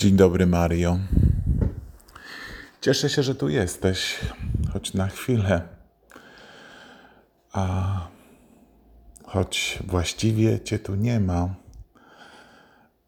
[0.00, 0.98] Dzień dobry, Mario.
[2.80, 4.18] Cieszę się, że tu jesteś,
[4.72, 5.68] choć na chwilę.
[7.52, 8.08] A
[9.24, 11.54] choć właściwie cię tu nie ma,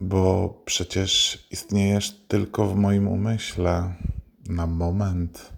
[0.01, 3.95] bo przecież istniejesz tylko w moim umyśle
[4.49, 5.53] na moment.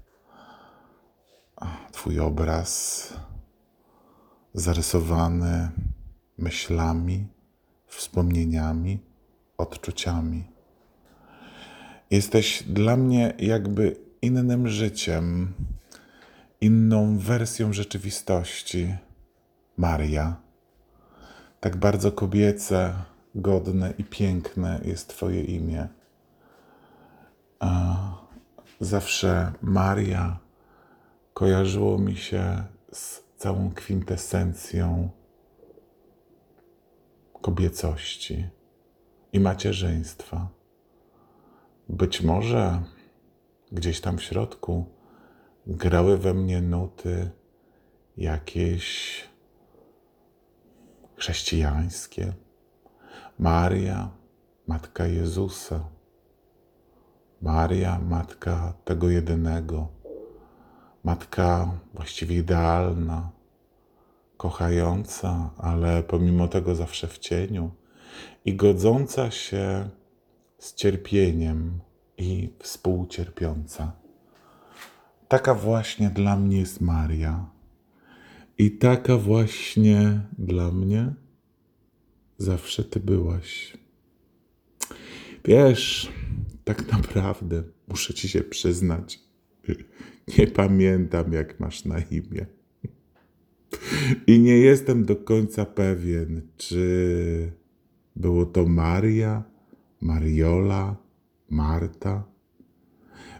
[1.93, 3.13] Twój obraz
[4.55, 5.71] zarysowany
[6.39, 7.27] myślami,
[7.87, 8.99] wspomnieniami,
[9.59, 10.54] odczuciami.
[12.11, 15.53] Jesteś dla mnie jakby innym życiem,
[16.61, 18.95] inną wersją rzeczywistości.
[19.77, 20.37] Maria.
[21.61, 22.95] Tak bardzo kobiece,
[23.35, 25.89] godne i piękne jest Twoje imię.
[27.59, 27.97] A
[28.81, 30.39] zawsze Maria
[31.35, 35.11] kojarzyło mi się z całą kwintesencją
[37.43, 38.49] kobiecości
[39.33, 40.49] i macierzyństwa.
[41.89, 42.83] Być może
[43.73, 44.87] gdzieś tam w środku
[45.67, 47.31] grały we mnie nuty
[48.17, 49.25] jakieś
[51.17, 52.33] chrześcijańskie.
[53.39, 54.11] Maria,
[54.67, 55.81] matka Jezusa.
[57.43, 59.89] Maria, matka tego jedynego.
[61.05, 63.31] Matka właściwie idealna,
[64.37, 67.71] kochająca, ale pomimo tego zawsze w cieniu
[68.45, 69.89] i godząca się
[70.65, 71.81] z cierpieniem
[72.19, 73.93] i współcierpiąca.
[75.29, 77.51] Taka właśnie dla mnie jest Maria.
[78.59, 81.15] I taka właśnie dla mnie
[82.39, 83.79] zawsze Ty byłaś.
[85.45, 86.13] Wiesz,
[86.65, 89.21] tak naprawdę muszę Ci się przyznać,
[90.39, 92.47] nie pamiętam, jak masz na imię.
[94.27, 97.53] I nie jestem do końca pewien, czy
[98.17, 99.54] było to Maria
[100.05, 100.97] Mariola,
[101.51, 102.23] Marta.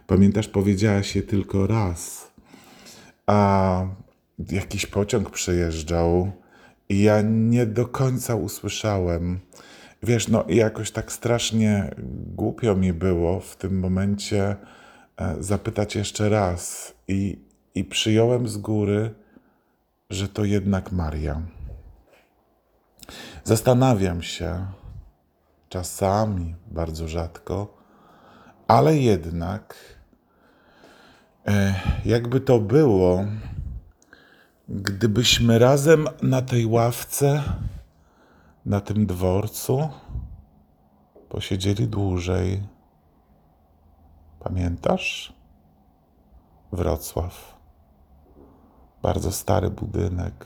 [0.07, 2.31] Pamiętasz, powiedziałaś je tylko raz,
[3.27, 3.87] a
[4.51, 6.31] jakiś pociąg przejeżdżał
[6.89, 9.39] i ja nie do końca usłyszałem.
[10.03, 11.95] Wiesz, no i jakoś tak strasznie
[12.35, 14.55] głupio mi było w tym momencie
[15.17, 17.39] e, zapytać jeszcze raz i,
[17.75, 19.13] i przyjąłem z góry,
[20.09, 21.41] że to jednak Maria.
[23.43, 24.65] Zastanawiam się,
[25.75, 27.77] czasami, bardzo rzadko,
[28.67, 29.75] ale jednak,
[31.47, 31.75] e,
[32.05, 33.25] jakby to było,
[34.69, 37.43] gdybyśmy razem na tej ławce,
[38.65, 39.89] na tym dworcu,
[41.29, 42.63] posiedzieli dłużej.
[44.39, 45.33] Pamiętasz?
[46.71, 47.57] Wrocław.
[49.01, 50.45] Bardzo stary budynek.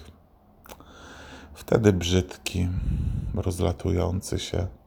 [1.53, 2.67] Wtedy brzydki,
[3.35, 4.78] rozlatujący się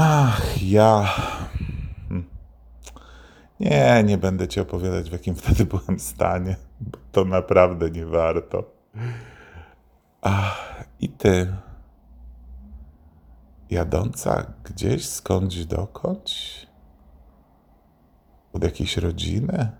[0.00, 1.04] Ach, ja.
[2.08, 2.24] Hm.
[3.60, 8.64] Nie, nie będę ci opowiadać, w jakim wtedy byłem stanie, bo to naprawdę nie warto.
[10.22, 11.52] Ach, i ty,
[13.70, 16.66] jadąca gdzieś skądś dokądś?
[18.52, 19.70] Od jakiejś rodziny?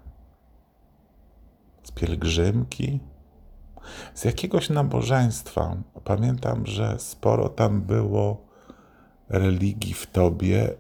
[1.83, 3.01] Z pielgrzymki?
[4.15, 5.77] Z jakiegoś nabożeństwa.
[6.05, 8.48] Pamiętam, że sporo tam było
[9.29, 10.75] religii w tobie,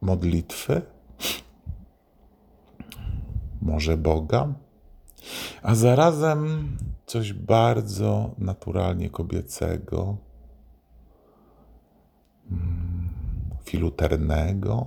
[0.00, 0.82] modlitwy,
[3.62, 4.54] może Boga,
[5.62, 6.68] a zarazem
[7.06, 10.16] coś bardzo naturalnie kobiecego,
[12.50, 13.08] mm,
[13.64, 14.86] filuternego,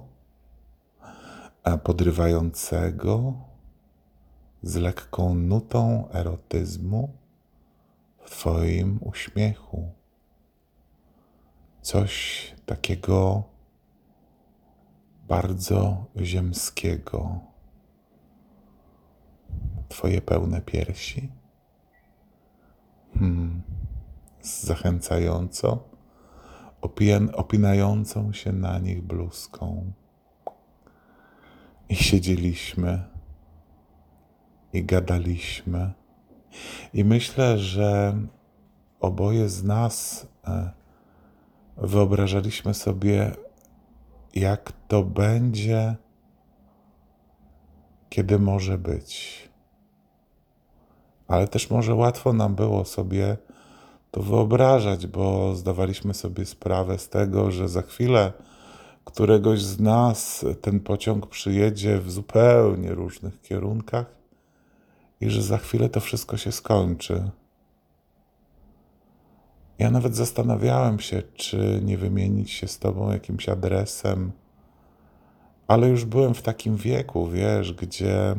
[1.84, 3.34] podrywającego,
[4.64, 7.14] z lekką nutą erotyzmu
[8.24, 10.01] w Twoim uśmiechu
[11.82, 13.44] coś takiego
[15.28, 17.40] bardzo ziemskiego.
[19.90, 21.32] Twoje pełne piersi,
[23.14, 23.62] hmm,
[24.42, 25.90] zachęcająco,
[27.36, 29.92] opinającą się na nich bluzką.
[31.90, 33.04] I siedzieliśmy
[34.74, 35.94] i gadaliśmy.
[36.94, 38.18] I myślę, że
[39.00, 40.81] oboje z nas e,
[41.78, 43.32] wyobrażaliśmy sobie,
[44.36, 45.96] jak to będzie,
[48.10, 49.42] kiedy może być.
[51.28, 53.38] Ale też może łatwo nam było sobie
[54.12, 58.34] to wyobrażać, bo zdawaliśmy sobie sprawę z tego, że za chwilę
[59.06, 64.06] któregoś z nas ten pociąg przyjedzie w zupełnie różnych kierunkach
[65.22, 67.32] i że za chwilę to wszystko się skończy.
[69.80, 74.32] Ja nawet zastanawiałem się, czy nie wymienić się z tobą jakimś adresem,
[75.68, 78.36] ale już byłem w takim wieku, wiesz, gdzie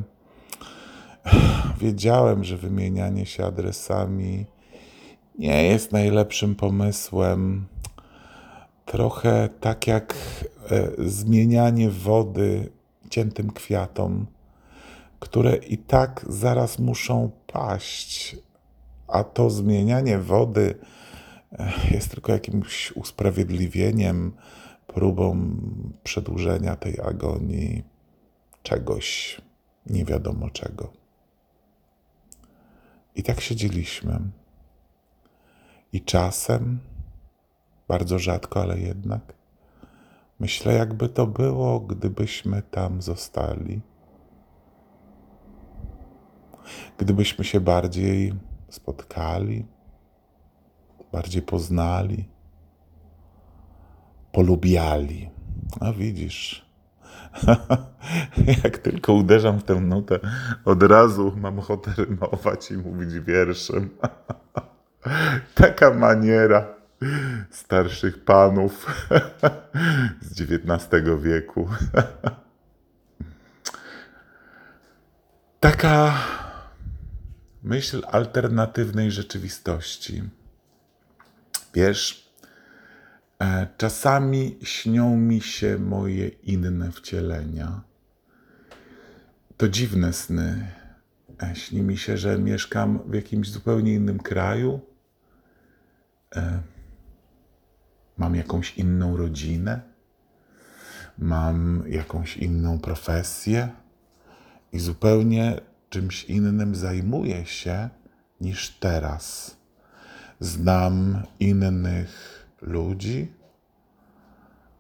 [1.81, 4.46] wiedziałem, że wymienianie się adresami
[5.38, 7.67] nie jest najlepszym pomysłem.
[8.85, 10.14] Trochę tak jak
[10.70, 12.70] e, zmienianie wody
[13.11, 14.26] ciętym kwiatom,
[15.20, 18.37] które i tak zaraz muszą paść,
[19.08, 20.75] a to zmienianie wody
[21.90, 24.32] jest tylko jakimś usprawiedliwieniem,
[24.87, 25.56] próbą
[26.04, 27.84] przedłużenia tej agonii
[28.62, 29.40] czegoś,
[29.87, 30.93] nie wiadomo czego.
[33.14, 34.20] I tak siedzieliśmy.
[35.93, 36.78] I czasem,
[37.88, 39.34] bardzo rzadko, ale jednak,
[40.40, 43.81] myślę, jakby to było, gdybyśmy tam zostali.
[46.99, 48.34] Gdybyśmy się bardziej
[48.69, 49.66] spotkali,
[51.12, 52.29] bardziej poznali,
[54.32, 55.31] polubiali.
[55.81, 56.67] A widzisz,
[58.64, 60.19] jak tylko uderzam w tę nutę,
[60.64, 63.91] od razu mam ochotę rymować i mówić wierszem.
[65.55, 66.67] Taka maniera
[67.50, 68.87] starszych panów
[70.20, 71.69] z XIX wieku.
[75.61, 76.14] Taka
[77.62, 80.23] myśl alternatywnej rzeczywistości.
[81.75, 82.33] Wiesz,
[83.41, 87.83] e, czasami śnią mi się moje inne wcielenia.
[89.57, 90.67] To dziwne sny.
[91.43, 94.81] E, śni mi się, że mieszkam w jakimś zupełnie innym kraju
[96.37, 96.63] E,
[98.19, 99.81] mam jakąś inną rodzinę,
[101.19, 103.69] mam jakąś inną profesję
[104.73, 105.61] i zupełnie
[105.91, 107.89] czymś innym zajmuję się
[108.41, 109.57] niż teraz.
[110.43, 113.33] Znam innych ludzi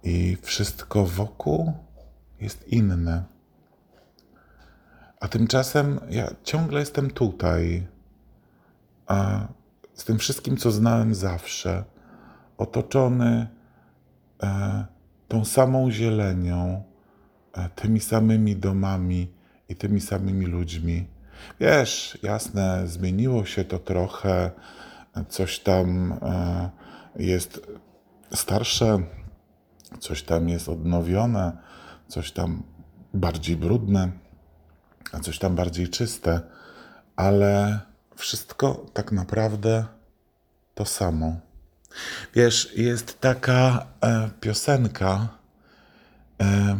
[0.02, 1.72] i wszystko wokół
[2.40, 3.24] jest inne.
[5.20, 7.86] A tymczasem ja ciągle jestem tutaj,
[9.06, 9.46] a
[9.94, 11.84] z tym wszystkim, co znałem zawsze,
[12.58, 13.46] otoczony
[14.42, 14.84] e,
[15.28, 16.82] tą samą zielenią,
[17.52, 19.32] e, tymi samymi domami
[19.68, 21.06] i tymi samymi ludźmi.
[21.60, 24.50] Wiesz, jasne, zmieniło się to trochę,
[25.28, 26.70] coś tam e,
[27.16, 27.66] jest
[28.34, 29.02] starsze,
[30.00, 31.56] coś tam jest odnowione,
[32.08, 32.62] coś tam
[33.14, 34.12] bardziej brudne,
[35.12, 36.40] a coś tam bardziej czyste,
[37.16, 37.80] ale
[38.16, 39.84] wszystko tak naprawdę
[40.74, 41.36] to samo.
[42.34, 45.28] Wiesz, jest taka e, piosenka,
[46.42, 46.78] e,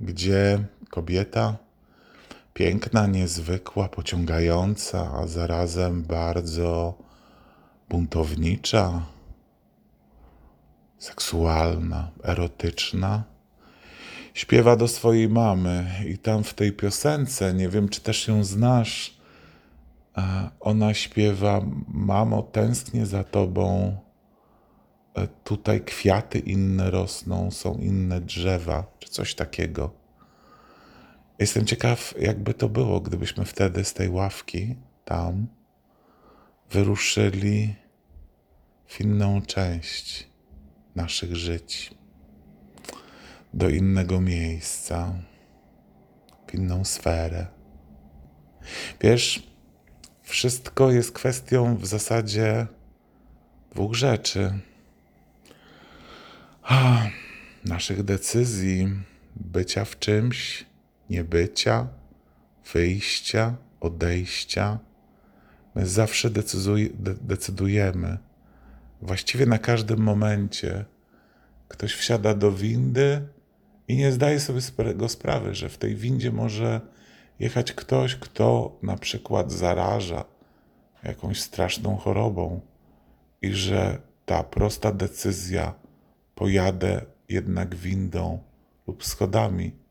[0.00, 1.56] gdzie kobieta
[2.54, 6.94] piękna, niezwykła, pociągająca, a zarazem bardzo
[7.88, 9.06] buntownicza,
[10.98, 13.24] seksualna, erotyczna,
[14.34, 15.90] śpiewa do swojej mamy.
[16.08, 19.22] I tam w tej piosence, nie wiem czy też ją znasz,
[20.60, 23.96] ona śpiewa: Mamo, tęsknię za tobą.
[25.14, 30.01] E, tutaj kwiaty inne rosną, są inne drzewa, czy coś takiego.
[31.38, 35.46] Jestem ciekaw, jakby to było, gdybyśmy wtedy z tej ławki tam
[36.70, 37.74] wyruszyli
[38.86, 40.28] w inną część
[40.94, 41.94] naszych żyć,
[43.54, 45.14] do innego miejsca,
[46.46, 47.46] w inną sferę.
[49.00, 49.42] Wiesz,
[50.22, 52.66] wszystko jest kwestią w zasadzie
[53.70, 54.58] dwóch rzeczy.
[57.64, 58.88] Naszych decyzji,
[59.36, 60.66] bycia w czymś,
[61.10, 61.88] niebycia,
[62.72, 64.78] wyjścia, odejścia.
[65.74, 66.30] My zawsze
[67.20, 68.18] decydujemy.
[69.02, 70.84] Właściwie na każdym momencie
[71.68, 73.28] ktoś wsiada do windy
[73.88, 76.80] i nie zdaje sobie tego sprawy, że w tej windzie może
[77.38, 80.24] jechać ktoś, kto na przykład zaraża
[81.02, 82.60] jakąś straszną chorobą
[83.42, 85.74] i że ta prosta decyzja
[86.34, 88.38] pojadę jednak windą
[88.86, 89.81] lub schodami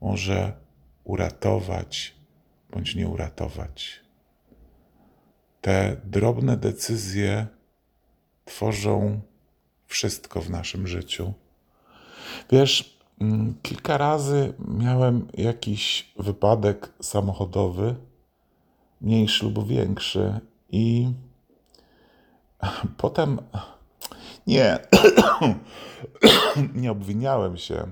[0.00, 0.52] może
[1.04, 2.14] uratować
[2.70, 4.00] bądź nie uratować.
[5.60, 7.46] Te drobne decyzje
[8.44, 9.20] tworzą
[9.86, 11.32] wszystko w naszym życiu.
[12.50, 17.96] Wiesz, Mm, kilka razy miałem jakiś wypadek samochodowy,
[19.00, 20.40] mniejszy lub większy,
[20.70, 21.12] i
[22.96, 23.38] potem
[24.46, 24.78] nie,
[26.82, 27.86] nie obwiniałem się,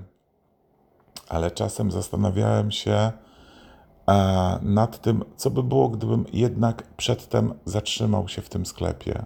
[1.29, 3.11] ale czasem zastanawiałem się e,
[4.61, 9.25] nad tym, co by było, gdybym jednak przedtem zatrzymał się w tym sklepie.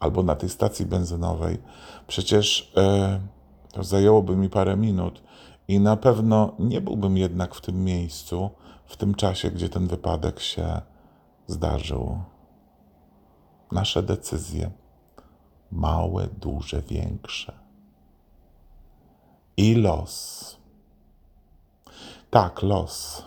[0.00, 1.58] albo na tej stacji benzynowej,
[2.06, 3.20] przecież e,
[3.72, 5.22] to zajęłoby mi parę minut
[5.68, 8.50] i na pewno nie byłbym jednak w tym miejscu,
[8.86, 10.80] w tym czasie, gdzie ten wypadek się
[11.46, 12.18] zdarzył.
[13.72, 14.70] Nasze decyzje,
[15.70, 17.52] małe, duże, większe.
[19.56, 20.61] I los.
[22.32, 23.22] Tak, los.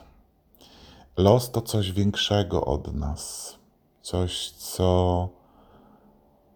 [1.17, 3.55] Los to coś większego od nas.
[4.01, 5.29] Coś, co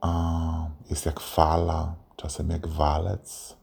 [0.01, 0.12] a,
[0.89, 3.58] jest jak fala, czasem jak walec,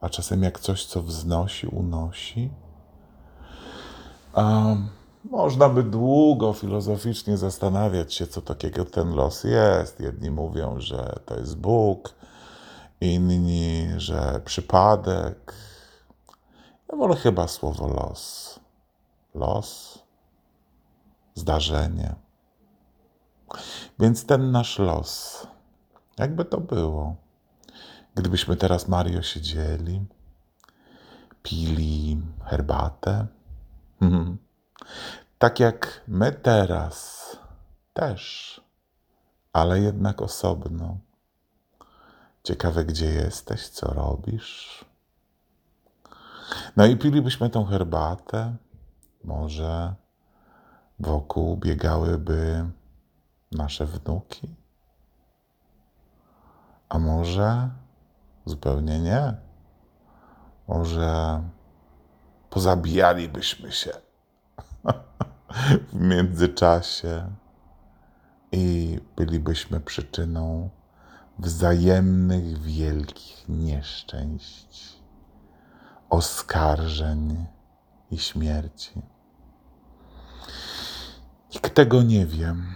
[0.00, 2.50] a czasem jak coś, co wznosi, unosi.
[4.34, 4.76] A,
[5.30, 10.00] można by długo filozoficznie zastanawiać się, co takiego ten los jest.
[10.00, 12.14] Jedni mówią, że to jest Bóg,
[13.00, 15.54] inni, że przypadek.
[16.94, 18.60] Ja wolę chyba słowo los.
[19.34, 19.98] Los,
[21.34, 22.14] zdarzenie.
[23.98, 25.46] Więc ten nasz los,
[26.18, 27.16] jakby to było,
[28.14, 30.06] gdybyśmy teraz, Mario, siedzieli,
[31.42, 33.26] pili herbatę,
[34.00, 34.38] mhm.
[35.38, 37.26] tak jak my teraz
[37.92, 38.60] też,
[39.52, 40.98] ale jednak osobno.
[42.44, 44.84] Ciekawe, gdzie jesteś, co robisz.
[46.76, 48.56] No i pilibyśmy tą herbatę.
[49.24, 49.94] Może
[50.98, 52.70] wokół biegałyby
[53.52, 54.54] nasze wnuki?
[56.88, 57.70] A może
[58.44, 59.34] zupełnie nie?
[60.68, 61.42] Może
[62.50, 63.90] pozabijalibyśmy się
[65.92, 67.30] w międzyczasie
[68.52, 70.70] i bylibyśmy przyczyną
[71.38, 74.93] wzajemnych wielkich nieszczęść,
[76.14, 77.46] oskarżeń
[78.10, 79.02] i śmierci.
[81.54, 82.74] Nikt tego nie wiem.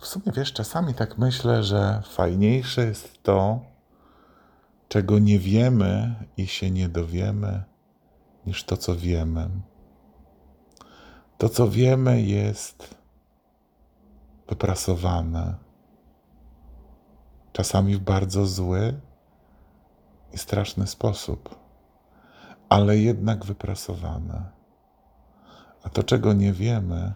[0.00, 3.60] W sumie wiesz, czasami tak myślę, że fajniejsze jest to,
[4.88, 7.64] czego nie wiemy i się nie dowiemy,
[8.46, 9.50] niż to, co wiemy.
[11.38, 12.94] To, co wiemy, jest
[14.48, 15.54] wyprasowane.
[17.52, 19.00] Czasami w bardzo zły
[20.32, 21.65] i straszny sposób,
[22.68, 24.50] ale jednak wyprasowane.
[25.82, 27.14] A to, czego nie wiemy,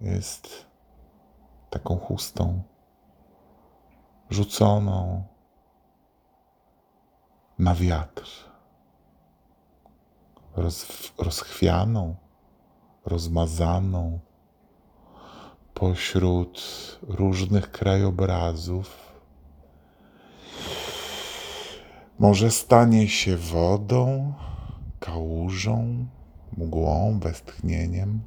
[0.00, 0.66] jest
[1.70, 2.62] taką chustą
[4.30, 5.24] rzuconą
[7.58, 8.30] na wiatr,
[10.56, 10.86] roz,
[11.18, 12.14] rozchwianą,
[13.06, 14.18] rozmazaną
[15.74, 16.60] pośród
[17.02, 19.13] różnych krajobrazów.
[22.18, 24.32] Może stanie się wodą,
[25.00, 26.06] kałużą,
[26.56, 28.20] mgłą, westchnieniem,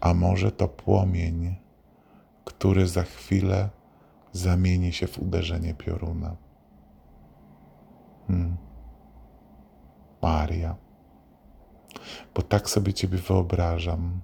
[0.00, 1.64] a może to płomień
[2.44, 3.70] który za chwilę
[4.32, 6.36] zamieni się w uderzenie pioruna.
[8.26, 8.56] Hmm.
[10.22, 10.76] Maria,
[12.34, 14.20] bo tak sobie Ciebie wyobrażam.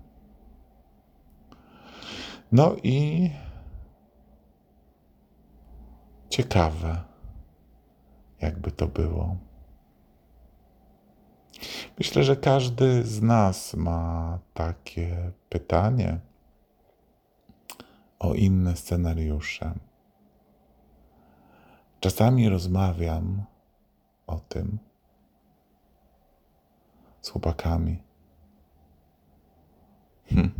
[2.52, 3.30] No i
[6.28, 7.00] ciekawe,
[8.40, 9.36] jakby to było.
[11.98, 16.20] Myślę, że każdy z nas ma takie pytanie
[18.18, 19.74] o inne scenariusze.
[22.00, 23.44] Czasami rozmawiam
[24.26, 24.78] o tym
[27.20, 28.02] z chłopakami.
[30.28, 30.50] Hm.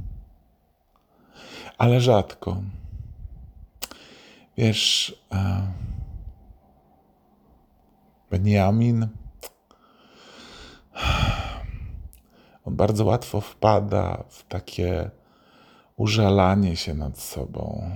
[1.79, 2.63] Ale rzadko.
[4.57, 5.73] Wiesz, e,
[8.31, 9.09] Benjamin,
[12.65, 15.11] on bardzo łatwo wpada w takie
[15.97, 17.91] użalanie się nad sobą,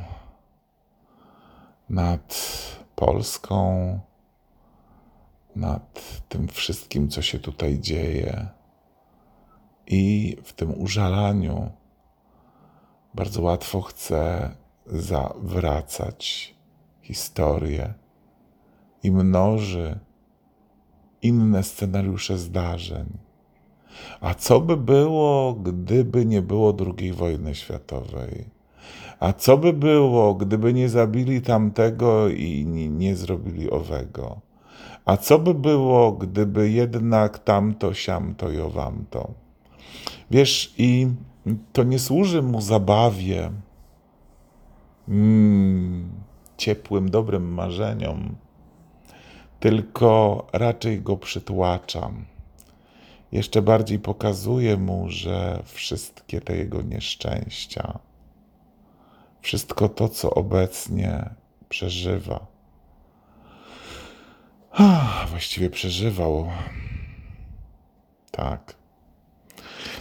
[1.89, 2.55] nad
[2.97, 4.01] Polską,
[5.57, 8.49] nad tym wszystkim, co się tutaj dzieje.
[9.87, 11.71] I w tym użalaniu
[13.15, 14.51] bardzo łatwo chce
[14.87, 16.55] zawracać
[17.03, 17.95] historię
[19.03, 19.99] i mnoży
[21.25, 23.25] inne scenariusze zdarzeń
[24.21, 28.45] a co by było, gdyby nie było II wojny światowej?
[29.21, 34.41] A co by było, gdyby nie zabili tamtego i nie, zrobili owego?
[35.05, 39.31] A co by było, gdyby jednak tamto, siamto i owamto?
[40.31, 41.09] Wiesz, i
[41.73, 43.51] to nie służy mu zabawie,
[45.09, 46.09] mm,
[46.57, 48.35] ciepłym, dobrym marzeniom,
[49.65, 52.25] tylko raczej go przytłaczam
[53.33, 57.99] jeszcze bardziej pokazuje mu, że wszystkie te jego nieszczęścia,
[59.41, 61.31] wszystko to, co obecnie
[61.69, 62.47] przeżywa.
[64.73, 66.51] Ah, właściwie przeżywał.
[68.31, 68.75] Tak.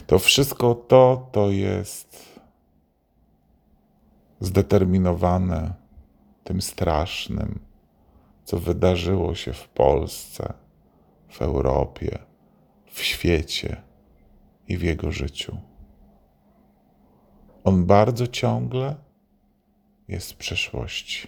[0.07, 2.39] To wszystko to, to jest
[4.39, 5.73] zdeterminowane
[6.43, 7.72] tym strasznym,
[8.43, 10.53] co wydarzyło się w Polsce,
[11.29, 12.19] w Europie,
[12.85, 13.81] w świecie
[14.67, 15.57] i w jego życiu.
[17.63, 18.95] On bardzo ciągle
[20.07, 21.27] jest w przeszłości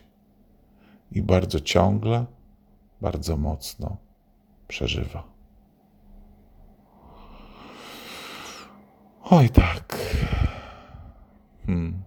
[1.11, 2.25] i bardzo ciągle,
[3.01, 3.97] bardzo mocno
[4.67, 5.23] przeżywa.
[9.23, 9.99] Oj, tak.
[11.65, 12.03] Hmm.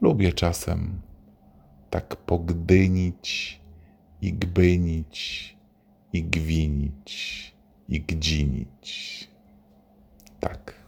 [0.00, 1.00] Lubię czasem
[1.90, 3.60] tak pogdynić
[4.22, 5.16] i gbynić
[6.12, 7.10] i gwinić
[7.88, 9.28] i gdzinić.
[10.40, 10.79] Tak.